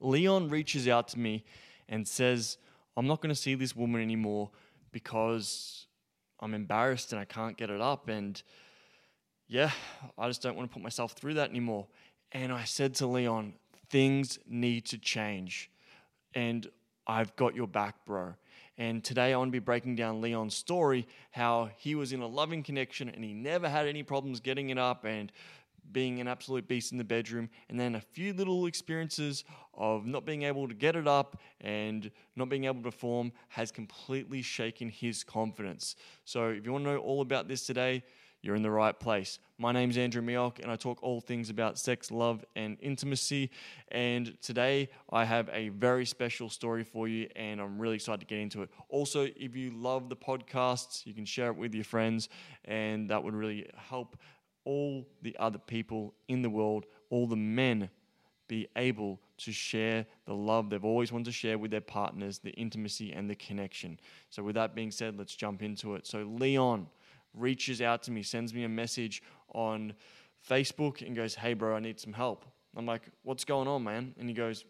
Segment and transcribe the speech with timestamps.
[0.00, 1.44] Leon reaches out to me
[1.88, 2.58] and says,
[2.96, 4.50] I'm not going to see this woman anymore
[4.92, 5.86] because
[6.40, 8.08] I'm embarrassed and I can't get it up.
[8.08, 8.42] And
[9.46, 9.70] yeah,
[10.18, 11.86] I just don't want to put myself through that anymore.
[12.32, 13.54] And I said to Leon,
[13.90, 15.70] things need to change.
[16.34, 16.68] And
[17.06, 18.34] I've got your back, bro.
[18.78, 22.26] And today I want to be breaking down Leon's story, how he was in a
[22.26, 25.30] loving connection and he never had any problems getting it up and
[25.92, 29.44] being an absolute beast in the bedroom, and then a few little experiences
[29.74, 33.70] of not being able to get it up and not being able to perform has
[33.70, 35.96] completely shaken his confidence.
[36.24, 38.02] So, if you want to know all about this today,
[38.42, 39.38] you're in the right place.
[39.58, 43.50] My name's Andrew Mioch, and I talk all things about sex, love, and intimacy.
[43.88, 48.26] And today I have a very special story for you, and I'm really excited to
[48.26, 48.70] get into it.
[48.88, 52.30] Also, if you love the podcasts, you can share it with your friends,
[52.64, 54.16] and that would really help
[54.70, 57.90] all the other people in the world, all the men,
[58.46, 62.50] be able to share the love they've always wanted to share with their partners, the
[62.50, 63.98] intimacy and the connection.
[64.28, 66.06] So, with that being said, let's jump into it.
[66.06, 66.86] So, Leon
[67.34, 69.92] reaches out to me, sends me a message on
[70.48, 72.44] Facebook and goes, Hey, bro, I need some help.
[72.76, 74.14] I'm like, What's going on, man?
[74.20, 74.64] And he goes,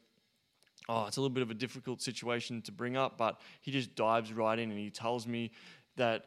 [0.88, 3.94] Oh, it's a little bit of a difficult situation to bring up, but he just
[3.94, 5.50] dives right in and he tells me
[5.96, 6.24] that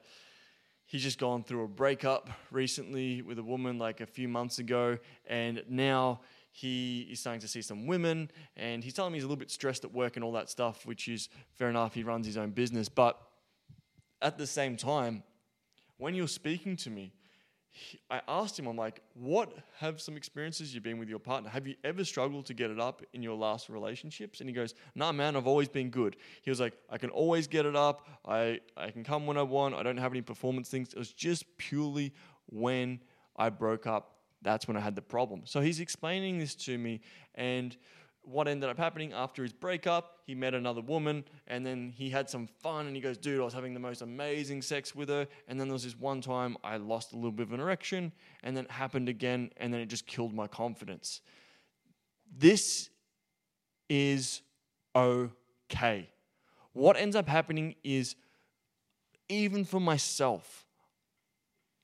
[0.94, 4.96] he's just gone through a breakup recently with a woman like a few months ago,
[5.26, 9.28] and now he is starting to see some women, and he's telling me he's a
[9.28, 11.96] little bit stressed at work and all that stuff, which is fair enough.
[11.96, 13.20] He runs his own business, but
[14.22, 15.24] at the same time,
[15.98, 17.12] when you're speaking to me,
[18.10, 21.50] I asked him, I'm like, what have some experiences you've been with your partner?
[21.50, 24.40] Have you ever struggled to get it up in your last relationships?
[24.40, 26.16] And he goes, nah, man, I've always been good.
[26.42, 28.08] He was like, I can always get it up.
[28.26, 29.76] I, I can come when I want.
[29.76, 30.94] I don't have any performance things.
[30.94, 32.14] It was just purely
[32.48, 33.00] when
[33.36, 34.18] I broke up.
[34.42, 35.44] That's when I had the problem.
[35.46, 37.02] So he's explaining this to me.
[37.36, 37.76] And
[38.24, 42.30] what ended up happening after his breakup, he met another woman and then he had
[42.30, 45.28] some fun and he goes, Dude, I was having the most amazing sex with her.
[45.48, 48.12] And then there was this one time I lost a little bit of an erection
[48.44, 51.22] and then it happened again and then it just killed my confidence.
[52.36, 52.90] This
[53.90, 54.42] is
[54.96, 56.10] okay.
[56.72, 58.16] What ends up happening is,
[59.30, 60.66] even for myself,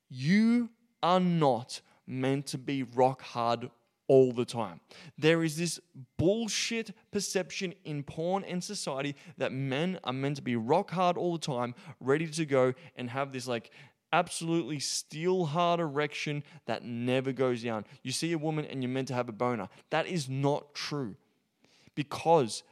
[0.10, 0.70] you
[1.04, 3.70] are not meant to be rock hard
[4.10, 4.82] all the time.
[5.18, 5.80] There is this
[6.18, 11.34] bullshit perception in porn and society that men are meant to be rock hard all
[11.34, 13.72] the time, ready to go, and have this like
[14.12, 17.86] absolutely steel hard erection that never goes down.
[18.04, 19.70] You see a woman and you're meant to have a boner.
[19.92, 21.16] That is not true.
[21.94, 22.64] Because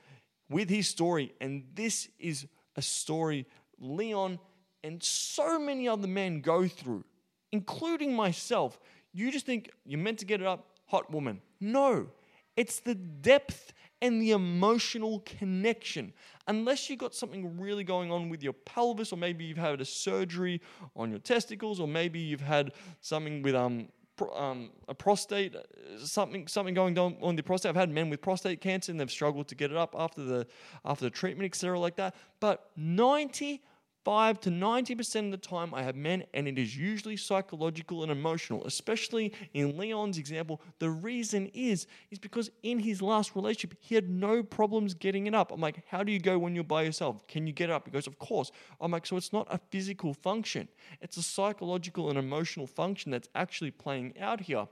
[0.49, 3.45] with his story, and this is a story
[3.79, 4.39] Leon
[4.83, 7.03] and so many other men go through,
[7.51, 8.79] including myself,
[9.13, 11.41] you just think you're meant to get it up, hot woman.
[11.59, 12.07] No,
[12.55, 16.13] it's the depth and the emotional connection.
[16.47, 19.85] Unless you've got something really going on with your pelvis, or maybe you've had a
[19.85, 20.61] surgery
[20.95, 23.89] on your testicles, or maybe you've had something with um,
[24.35, 25.61] um, a prostate, uh,
[26.03, 27.69] something something going on on the prostate.
[27.69, 30.47] I've had men with prostate cancer and they've struggled to get it up after the
[30.85, 32.15] after the treatment, etc., like that.
[32.39, 33.63] But ninety
[34.07, 38.09] 5 to 90% of the time, I have men, and it is usually psychological and
[38.09, 38.65] emotional.
[38.65, 44.09] Especially in Leon's example, the reason is is because in his last relationship, he had
[44.09, 45.51] no problems getting it up.
[45.51, 47.27] I'm like, how do you go when you're by yourself?
[47.27, 47.83] Can you get up?
[47.83, 48.49] He goes, of course.
[48.79, 50.69] I'm like, so it's not a physical function;
[51.01, 54.69] it's a psychological and emotional function that's actually playing out here.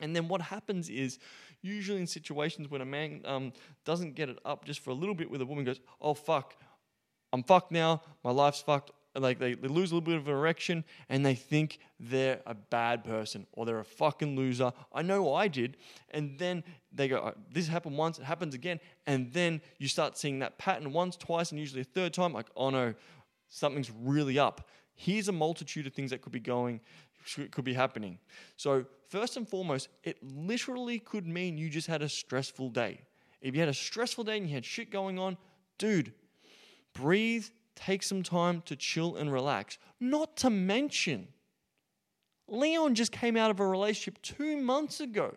[0.00, 1.18] And then what happens is,
[1.60, 3.52] usually in situations when a man um,
[3.84, 6.56] doesn't get it up just for a little bit with a woman, goes, oh fuck
[7.34, 8.00] I'm fucked now.
[8.22, 8.92] My life's fucked.
[9.16, 13.02] Like they, they lose a little bit of erection and they think they're a bad
[13.02, 14.72] person or they're a fucking loser.
[14.92, 15.76] I know I did.
[16.10, 16.62] And then
[16.92, 18.78] they go, oh, this happened once, it happens again.
[19.06, 22.46] And then you start seeing that pattern once, twice, and usually a third time, like,
[22.56, 22.94] oh no,
[23.48, 24.68] something's really up.
[24.94, 26.80] Here's a multitude of things that could be going,
[27.50, 28.18] could be happening.
[28.56, 33.00] So, first and foremost, it literally could mean you just had a stressful day.
[33.40, 35.36] If you had a stressful day and you had shit going on,
[35.78, 36.12] dude,
[36.94, 37.46] breathe,
[37.76, 39.78] take some time to chill and relax.
[40.00, 41.28] Not to mention,
[42.48, 45.34] Leon just came out of a relationship two months ago.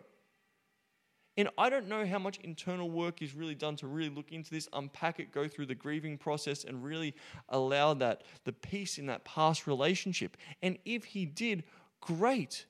[1.36, 4.50] And I don't know how much internal work is really done to really look into
[4.50, 7.14] this, unpack it, go through the grieving process, and really
[7.48, 10.36] allow that the peace in that past relationship.
[10.62, 11.62] And if he did,
[12.00, 12.66] great.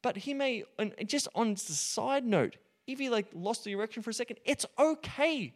[0.00, 2.56] But he may, and just on the side note,
[2.86, 5.52] if he like lost the erection for a second, it's okay.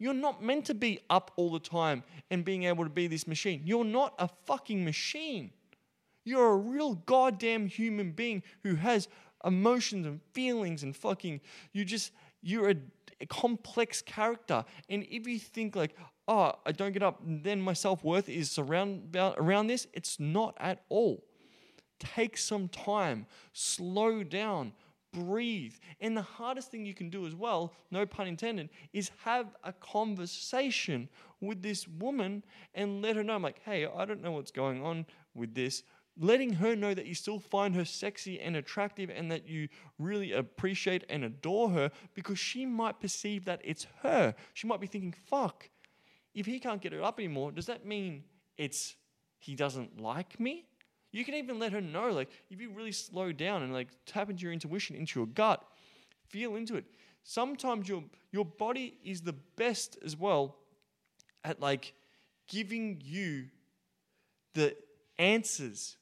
[0.00, 3.26] You're not meant to be up all the time and being able to be this
[3.26, 3.60] machine.
[3.64, 5.50] You're not a fucking machine.
[6.24, 9.08] You're a real goddamn human being who has
[9.44, 11.42] emotions and feelings and fucking,
[11.72, 12.76] you just, you're a,
[13.20, 14.64] a complex character.
[14.88, 15.94] And if you think like,
[16.26, 20.56] oh, I don't get up, then my self worth is surround around this, it's not
[20.58, 21.22] at all.
[21.98, 24.72] Take some time, slow down,
[25.12, 25.74] breathe.
[26.00, 29.72] And the hardest thing you can do as well, no pun intended, is have a
[29.72, 31.08] conversation
[31.40, 34.82] with this woman and let her know, I'm like, hey, I don't know what's going
[34.82, 35.82] on with this.
[36.18, 39.68] Letting her know that you still find her sexy and attractive and that you
[39.98, 44.34] really appreciate and adore her because she might perceive that it's her.
[44.52, 45.70] She might be thinking, fuck,
[46.34, 48.24] if he can't get her up anymore, does that mean
[48.58, 48.96] it's
[49.38, 50.66] he doesn't like me?
[51.12, 54.30] You can even let her know, like, if you really slow down and like tap
[54.30, 55.64] into your intuition, into your gut,
[56.28, 56.84] feel into it.
[57.24, 60.56] Sometimes your your body is the best as well
[61.44, 61.94] at like
[62.48, 63.46] giving you
[64.54, 64.76] the
[65.18, 65.96] answers.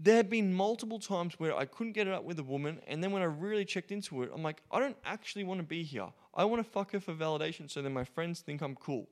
[0.00, 3.02] There have been multiple times where I couldn't get it up with a woman, and
[3.02, 5.82] then when I really checked into it, I'm like, I don't actually want to be
[5.82, 6.06] here.
[6.34, 9.08] I want to fuck her for validation so that my friends think I'm cool.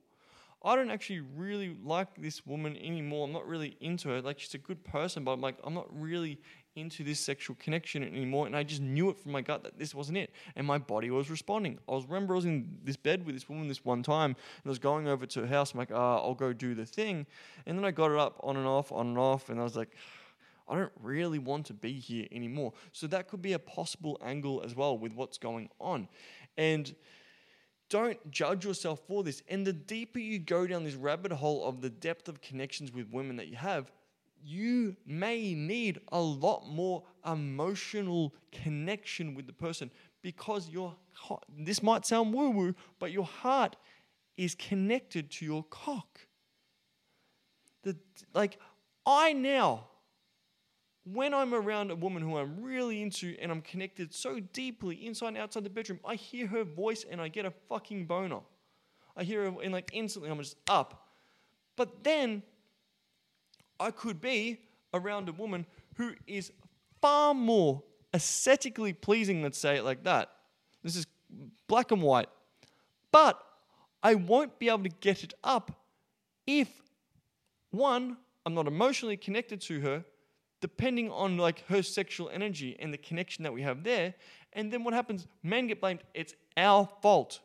[0.63, 3.25] I don't actually really like this woman anymore.
[3.25, 4.21] I'm not really into her.
[4.21, 6.39] Like she's a good person, but I'm like I'm not really
[6.75, 8.47] into this sexual connection anymore.
[8.47, 10.31] And I just knew it from my gut that this wasn't it.
[10.55, 11.79] And my body was responding.
[11.87, 14.65] I was remember I was in this bed with this woman this one time, and
[14.65, 15.73] I was going over to her house.
[15.73, 17.25] I'm like, ah, I'll go do the thing.
[17.65, 19.75] And then I got it up on and off, on and off, and I was
[19.75, 19.95] like.
[20.69, 22.73] I don't really want to be here anymore.
[22.91, 26.09] So that could be a possible angle as well with what's going on.
[26.57, 26.93] And
[27.89, 29.41] don't judge yourself for this.
[29.47, 33.09] And the deeper you go down this rabbit hole of the depth of connections with
[33.11, 33.91] women that you have,
[34.43, 39.89] you may need a lot more emotional connection with the person
[40.21, 40.95] because your
[41.57, 43.75] this might sound woo woo, but your heart
[44.37, 46.19] is connected to your cock.
[47.83, 47.97] The
[48.33, 48.59] like
[49.05, 49.87] I now
[51.13, 55.29] when I'm around a woman who I'm really into and I'm connected so deeply inside
[55.29, 58.39] and outside the bedroom, I hear her voice and I get a fucking boner.
[59.15, 61.07] I hear her and like instantly I'm just up.
[61.75, 62.43] But then
[63.79, 64.59] I could be
[64.93, 65.65] around a woman
[65.95, 66.51] who is
[67.01, 67.83] far more
[68.13, 70.31] aesthetically pleasing, let's say it like that.
[70.83, 71.05] This is
[71.67, 72.29] black and white.
[73.11, 73.41] But
[74.03, 75.71] I won't be able to get it up
[76.45, 76.69] if,
[77.71, 80.05] one, I'm not emotionally connected to her,
[80.61, 84.13] depending on like her sexual energy and the connection that we have there.
[84.53, 85.27] And then what happens?
[85.43, 86.01] Men get blamed.
[86.13, 87.39] It's our fault.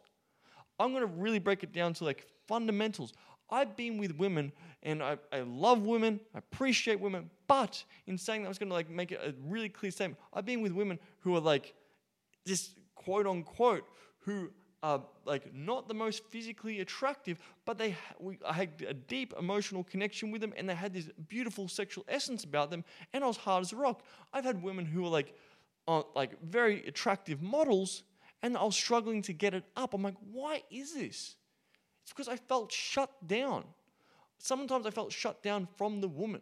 [0.79, 3.12] I'm to really break it down to like fundamentals.
[3.50, 8.43] I've been with women and I, I love women, I appreciate women, but in saying
[8.43, 10.19] that, I was to like make it a really clear statement.
[10.32, 11.75] I've been with women who are like,
[12.47, 13.85] just quote unquote,
[14.20, 14.50] who
[14.82, 19.84] are like not the most physically attractive, but they we, I had a deep emotional
[19.84, 23.37] connection with them, and they had this beautiful sexual essence about them, and I was
[23.37, 24.02] hard as a rock.
[24.32, 25.34] I've had women who are like,
[25.87, 28.02] uh, like very attractive models,
[28.43, 29.94] and I was struggling to get it up.
[29.94, 31.37] I'm like, why is this?
[32.02, 33.64] It's because I felt shut down.
[34.38, 36.40] Sometimes I felt shut down from the woman.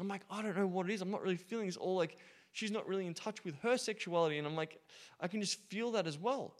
[0.00, 1.02] I'm like, I don't know what it is.
[1.02, 1.76] I'm not really feeling this.
[1.76, 2.16] All like,
[2.52, 4.38] she's not really in touch with her sexuality.
[4.38, 4.80] And I'm like,
[5.20, 6.56] I can just feel that as well.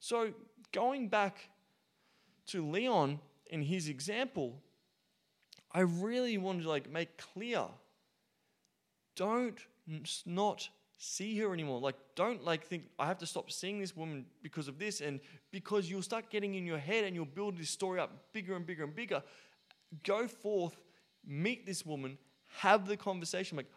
[0.00, 0.34] So
[0.74, 1.48] going back
[2.48, 4.60] to Leon and his example,
[5.72, 7.64] I really wanted to like make clear
[9.16, 9.58] don't
[10.26, 10.68] not
[10.98, 11.80] see her anymore.
[11.80, 15.20] Like, don't like think I have to stop seeing this woman because of this, and
[15.50, 18.66] because you'll start getting in your head and you'll build this story up bigger and
[18.66, 19.22] bigger and bigger.
[20.02, 20.80] Go forth,
[21.24, 22.18] meet this woman,
[22.58, 23.56] have the conversation.
[23.56, 23.70] Like,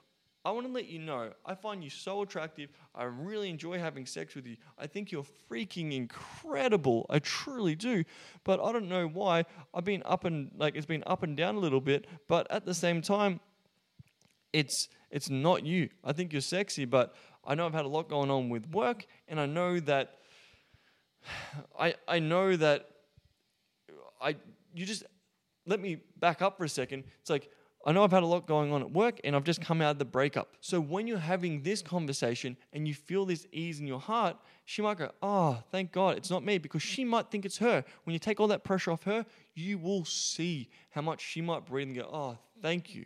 [0.47, 2.69] I want to let you know, I find you so attractive.
[2.95, 4.55] I really enjoy having sex with you.
[4.79, 7.05] I think you're freaking incredible.
[7.09, 8.05] I truly do.
[8.45, 9.43] But I don't know why.
[9.73, 12.65] I've been up and like it's been up and down a little bit, but at
[12.65, 13.41] the same time,
[14.53, 15.89] it's it's not you.
[16.01, 17.13] I think you're sexy, but
[17.43, 20.13] I know I've had a lot going on with work, and I know that
[21.77, 22.87] I I know that
[24.21, 24.37] I
[24.73, 25.03] you just
[25.65, 27.03] let me back up for a second.
[27.19, 27.51] It's like
[27.87, 29.91] I know I've had a lot going on at work and I've just come out
[29.91, 30.49] of the breakup.
[30.59, 34.81] So when you're having this conversation and you feel this ease in your heart, she
[34.81, 37.85] might go, Oh, thank God, it's not me, because she might think it's her.
[38.03, 39.25] When you take all that pressure off her,
[39.55, 43.05] you will see how much she might breathe and go, Oh, thank you.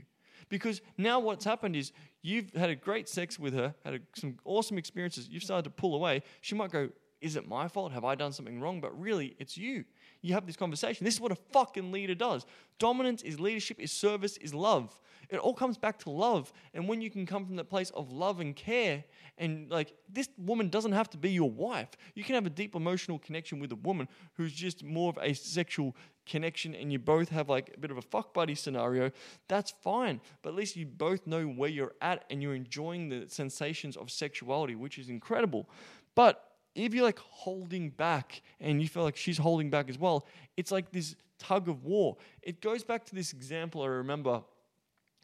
[0.50, 1.92] Because now what's happened is
[2.24, 5.70] you've had a great sex with her, had a, some awesome experiences, you've started to
[5.70, 6.24] pull away.
[6.42, 6.90] She might go,
[7.22, 7.92] Is it my fault?
[7.92, 8.82] Have I done something wrong?
[8.82, 9.86] But really, it's you.
[10.22, 11.06] You have this conversation.
[11.06, 12.46] This is what a fucking leader does.
[12.80, 15.00] Dominance is leadership, is service, is love.
[15.30, 16.52] It all comes back to love.
[16.74, 19.04] And when you can come from that place of love and care,
[19.38, 21.90] and like this woman doesn't have to be your wife.
[22.16, 25.34] You can have a deep emotional connection with a woman who's just more of a
[25.34, 29.12] sexual connection and you both have like a bit of a fuck buddy scenario,
[29.48, 30.22] that's fine.
[30.42, 34.12] But at least you both know where you're at and you're enjoying the sensations of
[34.12, 35.70] sexuality, which is incredible.
[36.16, 40.26] But if you're like holding back and you feel like she's holding back as well,
[40.58, 42.18] it's like this tug of war.
[42.42, 44.44] It goes back to this example I remember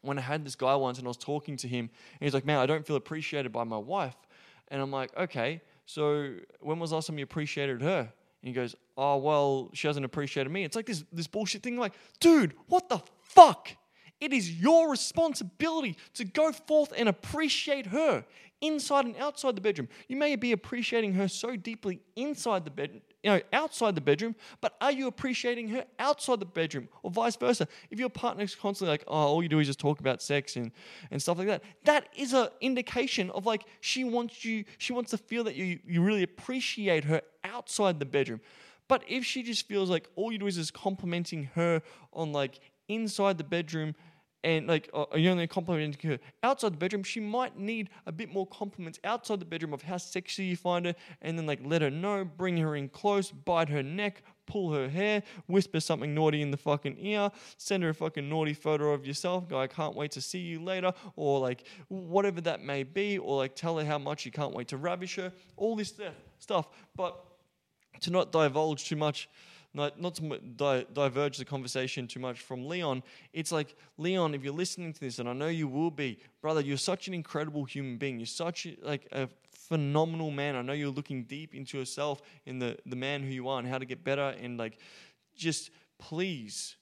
[0.02, 1.90] when I had this guy once and I was talking to him,
[2.20, 4.16] and he's like, Man, I don't feel appreciated by my wife.
[4.68, 8.00] And I'm like, Okay, so when was the last time you appreciated her?
[8.00, 10.64] And he goes, Oh, well, she hasn't appreciated me.
[10.64, 13.70] It's like this, this bullshit thing, like, dude, what the fuck?
[14.20, 18.24] It is your responsibility to go forth and appreciate her
[18.60, 19.88] inside and outside the bedroom.
[20.08, 24.34] You may be appreciating her so deeply inside the bed, you know, outside the bedroom,
[24.60, 27.68] but are you appreciating her outside the bedroom or vice versa?
[27.90, 30.72] If your partner's constantly like, oh, all you do is just talk about sex and,
[31.10, 35.10] and stuff like that, that is an indication of like she wants you, she wants
[35.10, 38.40] to feel that you, you really appreciate her outside the bedroom.
[38.88, 42.58] But if she just feels like all you do is just complimenting her on like
[42.88, 43.94] inside the bedroom
[44.44, 48.32] and like uh, you only complimenting her outside the bedroom, she might need a bit
[48.32, 51.82] more compliments outside the bedroom of how sexy you find her, and then like let
[51.82, 56.40] her know, bring her in close, bite her neck, pull her hair, whisper something naughty
[56.40, 59.94] in the fucking ear, send her a fucking naughty photo of yourself, go, I can't
[59.94, 63.84] wait to see you later, or like whatever that may be, or like tell her
[63.84, 65.92] how much you can't wait to ravish her, all this
[66.38, 66.68] stuff.
[66.96, 67.24] But
[68.00, 69.28] to not divulge too much
[69.78, 74.42] not, not to di- diverge the conversation too much from Leon, it's like, Leon, if
[74.42, 77.64] you're listening to this, and I know you will be, brother, you're such an incredible
[77.64, 78.18] human being.
[78.18, 80.56] You're such like a phenomenal man.
[80.56, 83.68] I know you're looking deep into yourself in the, the man who you are and
[83.68, 84.34] how to get better.
[84.42, 84.78] And like,
[85.36, 86.76] just please,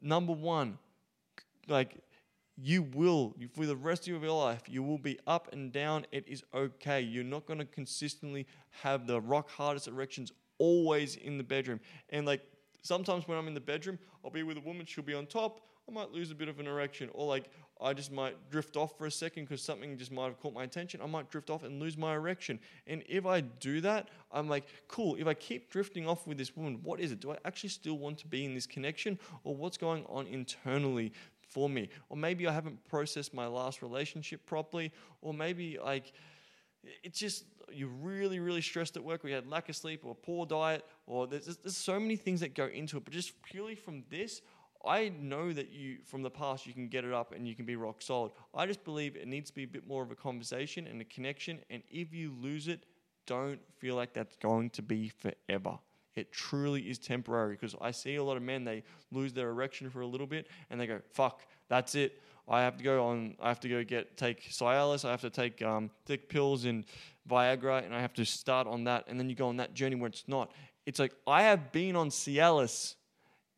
[0.00, 0.78] number one,
[1.68, 2.02] like,
[2.58, 6.26] you will for the rest of your life you will be up and down it
[6.26, 8.46] is okay you're not going to consistently
[8.82, 11.80] have the rock hardest erections always in the bedroom.
[12.10, 12.42] And like
[12.82, 15.60] sometimes when I'm in the bedroom, I'll be with a woman, she'll be on top.
[15.88, 17.48] I might lose a bit of an erection, or like
[17.80, 20.64] I just might drift off for a second because something just might have caught my
[20.64, 21.00] attention.
[21.00, 22.58] I might drift off and lose my erection.
[22.88, 26.56] And if I do that, I'm like, cool, if I keep drifting off with this
[26.56, 27.20] woman, what is it?
[27.20, 31.12] Do I actually still want to be in this connection, or what's going on internally
[31.48, 31.88] for me?
[32.08, 34.90] Or maybe I haven't processed my last relationship properly,
[35.22, 36.12] or maybe like
[37.04, 40.14] it's just you're really, really stressed at work, or you had lack of sleep, or
[40.14, 43.04] poor diet, or there's, there's so many things that go into it.
[43.04, 44.42] But just purely from this,
[44.84, 47.64] I know that you, from the past, you can get it up and you can
[47.64, 48.32] be rock solid.
[48.54, 51.04] I just believe it needs to be a bit more of a conversation and a
[51.04, 51.58] connection.
[51.70, 52.84] And if you lose it,
[53.26, 55.78] don't feel like that's going to be forever.
[56.14, 59.90] It truly is temporary because I see a lot of men, they lose their erection
[59.90, 62.22] for a little bit and they go, fuck, that's it.
[62.48, 63.36] I have to go on.
[63.40, 65.04] I have to go get take Cialis.
[65.04, 66.84] I have to take um, thick pills and
[67.28, 69.04] Viagra, and I have to start on that.
[69.08, 70.52] And then you go on that journey where it's not.
[70.84, 72.94] It's like I have been on Cialis,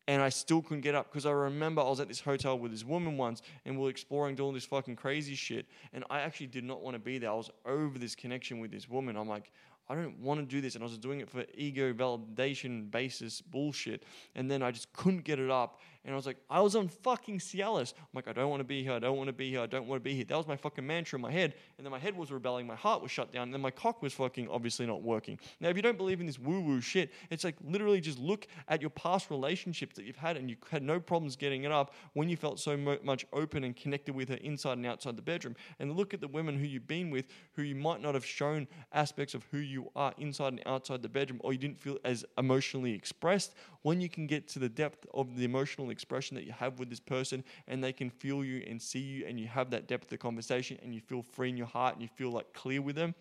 [0.06, 2.72] and I still couldn't get up because I remember I was at this hotel with
[2.72, 5.66] this woman once, and we are exploring, doing this fucking crazy shit.
[5.92, 7.30] And I actually did not want to be there.
[7.30, 9.16] I was over this connection with this woman.
[9.16, 9.52] I'm like,
[9.90, 10.74] I don't want to do this.
[10.74, 14.02] And I was doing it for ego validation basis bullshit.
[14.34, 15.80] And then I just couldn't get it up.
[16.08, 17.92] And I was like, I was on fucking Cialis.
[17.98, 18.94] I'm like, I don't want to be here.
[18.94, 19.60] I don't want to be here.
[19.60, 20.24] I don't want to be here.
[20.24, 21.52] That was my fucking mantra in my head.
[21.76, 22.66] And then my head was rebelling.
[22.66, 23.42] My heart was shut down.
[23.42, 25.38] And then my cock was fucking obviously not working.
[25.60, 28.46] Now, if you don't believe in this woo woo shit, it's like literally just look
[28.68, 31.92] at your past relationships that you've had and you had no problems getting it up
[32.14, 35.20] when you felt so mo- much open and connected with her inside and outside the
[35.20, 35.56] bedroom.
[35.78, 38.66] And look at the women who you've been with who you might not have shown
[38.94, 42.24] aspects of who you are inside and outside the bedroom or you didn't feel as
[42.38, 43.54] emotionally expressed.
[43.82, 46.88] When you can get to the depth of the emotional expression that you have with
[46.88, 50.12] this person and they can feel you and see you and you have that depth
[50.12, 52.94] of conversation and you feel free in your heart and you feel like clear with
[52.94, 53.14] them,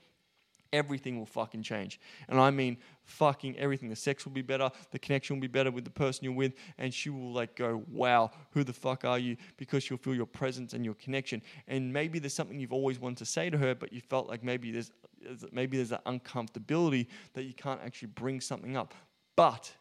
[0.73, 1.99] everything will fucking change.
[2.27, 3.89] And I mean fucking everything.
[3.89, 6.53] The sex will be better, the connection will be better with the person you're with,
[6.77, 9.37] and she will like go, Wow, who the fuck are you?
[9.57, 11.41] Because she'll feel your presence and your connection.
[11.67, 14.43] And maybe there's something you've always wanted to say to her, but you felt like
[14.43, 14.91] maybe there's
[15.51, 18.93] maybe there's an uncomfortability that you can't actually bring something up.
[19.35, 19.73] But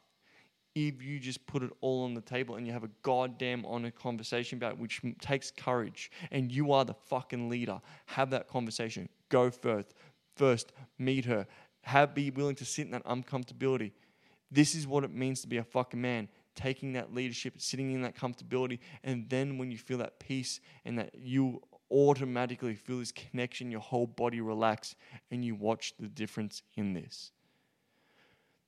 [0.76, 3.96] if you just put it all on the table and you have a goddamn honest
[3.96, 9.08] conversation about it, which takes courage, and you are the fucking leader, have that conversation.
[9.30, 9.94] Go first.
[10.36, 11.46] First, meet her.
[11.80, 13.92] Have be willing to sit in that uncomfortability.
[14.50, 16.28] This is what it means to be a fucking man.
[16.54, 20.98] Taking that leadership, sitting in that comfortability, and then when you feel that peace and
[20.98, 24.94] that you automatically feel this connection, your whole body relax,
[25.30, 27.32] and you watch the difference in this.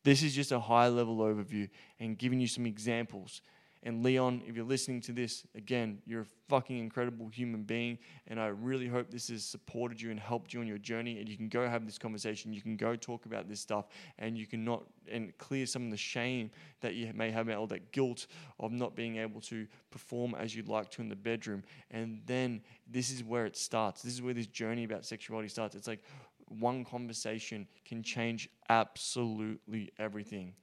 [0.04, 1.68] This is just a high level overview
[2.00, 3.42] and giving you some examples.
[3.84, 7.98] And Leon, if you're listening to this, again, you're a fucking incredible human being.
[8.26, 11.20] And I really hope this has supported you and helped you on your journey.
[11.20, 12.52] And you can go have this conversation.
[12.52, 13.86] You can go talk about this stuff
[14.18, 16.50] and you can not and clear some of the shame
[16.80, 18.26] that you may have or that guilt
[18.58, 21.62] of not being able to perform as you'd like to in the bedroom.
[21.90, 24.02] And then this is where it starts.
[24.02, 25.76] This is where this journey about sexuality starts.
[25.76, 26.02] It's like
[26.50, 30.54] one conversation can change absolutely everything.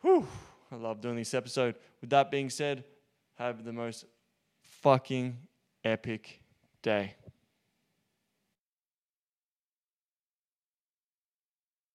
[0.00, 0.26] Whew,
[0.70, 1.76] I love doing this episode.
[2.00, 2.84] With that being said,
[3.34, 4.04] have the most
[4.62, 5.38] fucking
[5.84, 6.42] epic
[6.82, 7.14] day.